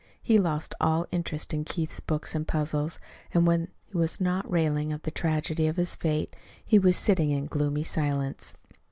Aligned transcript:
He 0.23 0.39
lost 0.39 0.73
all 0.81 1.05
interest 1.11 1.53
in 1.53 1.63
Keith's 1.63 1.99
books 1.99 2.33
and 2.33 2.47
puzzles, 2.47 2.97
and 3.35 3.45
when 3.45 3.67
he 3.85 3.95
was 3.95 4.19
not 4.19 4.49
railing 4.49 4.91
at 4.91 5.03
the 5.03 5.11
tragedy 5.11 5.67
of 5.67 5.77
his 5.77 5.95
fate, 5.95 6.35
he 6.65 6.79
was 6.79 6.97
sitting 6.97 7.29
in 7.29 7.45
gloomy 7.45 7.83
silence. 7.83 8.55